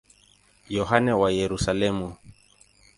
[0.77, 2.09] Yohane wa Yerusalemu.